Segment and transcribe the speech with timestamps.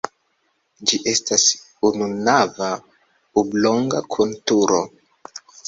[0.91, 1.43] Ĝi estas
[1.91, 2.71] ununava
[3.45, 4.85] oblonga kun turo.